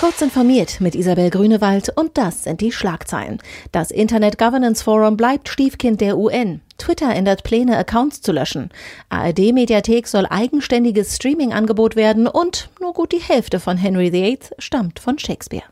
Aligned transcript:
Kurz 0.00 0.22
informiert 0.22 0.80
mit 0.80 0.94
Isabel 0.94 1.28
Grünewald 1.28 1.90
und 1.94 2.16
das 2.16 2.44
sind 2.44 2.62
die 2.62 2.72
Schlagzeilen. 2.72 3.36
Das 3.70 3.90
Internet 3.90 4.38
Governance 4.38 4.82
Forum 4.82 5.18
bleibt 5.18 5.50
Stiefkind 5.50 6.00
der 6.00 6.16
UN. 6.16 6.62
Twitter 6.78 7.14
ändert 7.14 7.44
Pläne, 7.44 7.76
Accounts 7.76 8.22
zu 8.22 8.32
löschen. 8.32 8.70
ARD-Mediathek 9.10 10.08
soll 10.08 10.24
eigenständiges 10.24 11.16
Streaming-Angebot 11.16 11.96
werden 11.96 12.26
und 12.26 12.70
nur 12.80 12.94
gut 12.94 13.12
die 13.12 13.20
Hälfte 13.20 13.60
von 13.60 13.76
Henry 13.76 14.10
VIII 14.10 14.38
stammt 14.58 15.00
von 15.00 15.18
Shakespeare. 15.18 15.64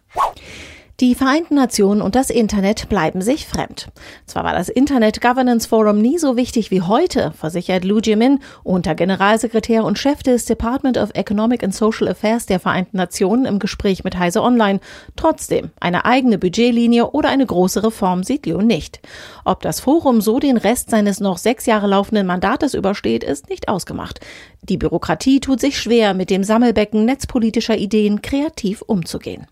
Die 1.00 1.14
Vereinten 1.14 1.54
Nationen 1.54 2.02
und 2.02 2.16
das 2.16 2.28
Internet 2.28 2.88
bleiben 2.88 3.22
sich 3.22 3.46
fremd. 3.46 3.86
Zwar 4.26 4.42
war 4.42 4.52
das 4.52 4.68
Internet 4.68 5.20
Governance 5.20 5.68
Forum 5.68 6.02
nie 6.02 6.18
so 6.18 6.36
wichtig 6.36 6.72
wie 6.72 6.82
heute, 6.82 7.32
versichert 7.38 7.84
Lu 7.84 8.00
Jimin, 8.00 8.40
unter 8.64 8.96
Generalsekretär 8.96 9.84
und 9.84 9.96
Chef 9.96 10.24
des 10.24 10.46
Department 10.46 10.98
of 10.98 11.10
Economic 11.14 11.62
and 11.62 11.72
Social 11.72 12.08
Affairs 12.08 12.46
der 12.46 12.58
Vereinten 12.58 12.96
Nationen 12.96 13.44
im 13.44 13.60
Gespräch 13.60 14.02
mit 14.02 14.18
Heise 14.18 14.42
Online. 14.42 14.80
Trotzdem, 15.14 15.70
eine 15.78 16.04
eigene 16.04 16.36
Budgetlinie 16.36 17.12
oder 17.12 17.28
eine 17.28 17.46
große 17.46 17.84
Reform 17.84 18.24
sieht 18.24 18.46
Liu 18.46 18.60
nicht. 18.60 18.98
Ob 19.44 19.62
das 19.62 19.78
Forum 19.78 20.20
so 20.20 20.40
den 20.40 20.56
Rest 20.56 20.90
seines 20.90 21.20
noch 21.20 21.38
sechs 21.38 21.66
Jahre 21.66 21.86
laufenden 21.86 22.26
Mandates 22.26 22.74
übersteht, 22.74 23.22
ist 23.22 23.48
nicht 23.48 23.68
ausgemacht. 23.68 24.18
Die 24.62 24.78
Bürokratie 24.78 25.38
tut 25.38 25.60
sich 25.60 25.78
schwer, 25.78 26.12
mit 26.12 26.28
dem 26.28 26.42
Sammelbecken 26.42 27.04
netzpolitischer 27.04 27.76
Ideen 27.76 28.20
kreativ 28.20 28.82
umzugehen. 28.82 29.46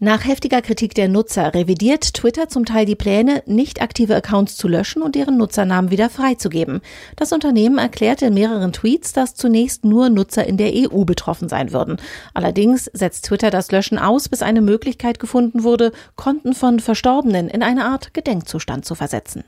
Nach 0.00 0.24
heftiger 0.24 0.60
Kritik 0.60 0.94
der 0.94 1.08
Nutzer 1.08 1.54
revidiert 1.54 2.14
Twitter 2.14 2.48
zum 2.48 2.64
Teil 2.64 2.84
die 2.84 2.96
Pläne, 2.96 3.44
nicht 3.46 3.80
aktive 3.80 4.16
Accounts 4.16 4.56
zu 4.56 4.66
löschen 4.66 5.02
und 5.02 5.14
deren 5.14 5.36
Nutzernamen 5.36 5.92
wieder 5.92 6.10
freizugeben. 6.10 6.80
Das 7.14 7.32
Unternehmen 7.32 7.78
erklärte 7.78 8.26
in 8.26 8.34
mehreren 8.34 8.72
Tweets, 8.72 9.12
dass 9.12 9.36
zunächst 9.36 9.84
nur 9.84 10.08
Nutzer 10.08 10.46
in 10.46 10.56
der 10.56 10.72
EU 10.74 11.04
betroffen 11.04 11.48
sein 11.48 11.72
würden. 11.72 11.98
Allerdings 12.34 12.90
setzt 12.92 13.26
Twitter 13.26 13.50
das 13.50 13.70
Löschen 13.70 13.98
aus, 13.98 14.28
bis 14.28 14.42
eine 14.42 14.62
Möglichkeit 14.62 15.20
gefunden 15.20 15.62
wurde, 15.62 15.92
Konten 16.16 16.54
von 16.54 16.80
Verstorbenen 16.80 17.48
in 17.48 17.62
eine 17.62 17.84
Art 17.84 18.14
Gedenkzustand 18.14 18.84
zu 18.84 18.96
versetzen. 18.96 19.44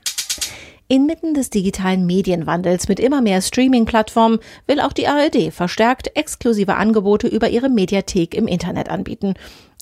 Inmitten 0.89 1.33
des 1.33 1.49
digitalen 1.49 2.05
Medienwandels 2.05 2.87
mit 2.87 3.01
immer 3.01 3.21
mehr 3.21 3.41
Streaming-Plattformen 3.41 4.39
will 4.67 4.79
auch 4.79 4.93
die 4.93 5.09
ARD 5.09 5.51
verstärkt 5.51 6.15
exklusive 6.15 6.75
Angebote 6.75 7.27
über 7.27 7.49
ihre 7.49 7.67
Mediathek 7.67 8.33
im 8.33 8.47
Internet 8.47 8.87
anbieten. 8.87 9.33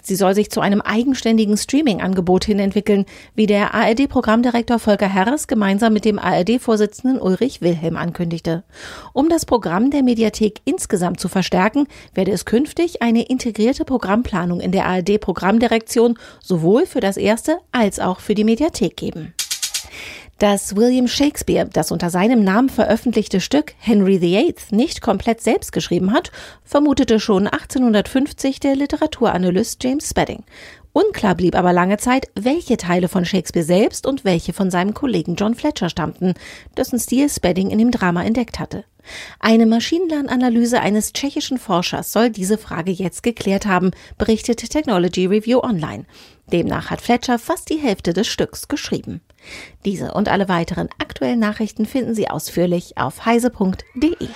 Sie 0.05 0.15
soll 0.15 0.35
sich 0.35 0.51
zu 0.51 0.61
einem 0.61 0.81
eigenständigen 0.81 1.57
Streaming-Angebot 1.57 2.45
hin 2.45 2.59
entwickeln, 2.59 3.05
wie 3.33 3.47
der 3.47 3.73
ARD-Programmdirektor 3.73 4.77
Volker 4.77 5.11
Herres 5.11 5.47
gemeinsam 5.47 5.93
mit 5.93 6.05
dem 6.05 6.19
ARD-Vorsitzenden 6.19 7.19
Ulrich 7.19 7.61
Wilhelm 7.61 7.97
ankündigte. 7.97 8.63
Um 9.13 9.29
das 9.29 9.47
Programm 9.47 9.89
der 9.89 10.03
Mediathek 10.03 10.61
insgesamt 10.63 11.19
zu 11.19 11.27
verstärken, 11.27 11.87
werde 12.13 12.31
es 12.31 12.45
künftig 12.45 13.01
eine 13.01 13.23
integrierte 13.23 13.83
Programmplanung 13.83 14.59
in 14.59 14.71
der 14.71 14.85
ARD-Programmdirektion 14.85 16.19
sowohl 16.39 16.85
für 16.85 16.99
das 16.99 17.17
erste 17.17 17.57
als 17.71 17.99
auch 17.99 18.19
für 18.19 18.35
die 18.35 18.43
Mediathek 18.43 18.95
geben. 18.95 19.33
Dass 20.37 20.75
William 20.75 21.07
Shakespeare 21.07 21.69
das 21.71 21.93
unter 21.93 22.09
seinem 22.09 22.43
Namen 22.43 22.67
veröffentlichte 22.67 23.39
Stück 23.39 23.73
Henry 23.79 24.19
VIII 24.19 24.55
nicht 24.71 25.01
komplett 25.01 25.39
selbst 25.39 25.71
geschrieben 25.71 26.11
hat, 26.11 26.29
vermutete 26.65 27.21
schon 27.21 27.47
1850 27.47 28.59
der 28.59 28.75
Literaturanalyst 28.75 29.81
James 29.81 30.09
Spedding. 30.09 30.43
Unklar 30.91 31.35
blieb 31.35 31.55
aber 31.55 31.71
lange 31.71 31.97
Zeit, 31.97 32.27
welche 32.35 32.75
Teile 32.75 33.07
von 33.07 33.23
Shakespeare 33.23 33.65
selbst 33.65 34.05
und 34.05 34.25
welche 34.25 34.51
von 34.51 34.71
seinem 34.71 34.93
Kollegen 34.93 35.35
John 35.35 35.55
Fletcher 35.55 35.89
stammten, 35.89 36.33
dessen 36.75 36.99
Stil 36.99 37.29
Spedding 37.29 37.69
in 37.69 37.79
dem 37.79 37.91
Drama 37.91 38.23
entdeckt 38.23 38.59
hatte. 38.59 38.83
Eine 39.39 39.65
Maschinenlernanalyse 39.65 40.79
eines 40.79 41.13
tschechischen 41.13 41.57
Forschers 41.57 42.11
soll 42.11 42.29
diese 42.29 42.57
Frage 42.57 42.91
jetzt 42.91 43.23
geklärt 43.23 43.65
haben, 43.65 43.91
berichtet 44.17 44.69
Technology 44.69 45.25
Review 45.25 45.59
Online. 45.59 46.05
Demnach 46.51 46.89
hat 46.89 47.01
Fletcher 47.01 47.39
fast 47.39 47.69
die 47.69 47.77
Hälfte 47.77 48.13
des 48.13 48.27
Stücks 48.27 48.67
geschrieben. 48.67 49.21
Diese 49.83 50.13
und 50.13 50.29
alle 50.29 50.47
weiteren 50.47 50.89
aktuellen 50.99 51.39
Nachrichten 51.39 51.85
finden 51.85 52.13
Sie 52.15 52.29
ausführlich 52.29 52.97
auf 52.97 53.25
heise.de. 53.25 54.27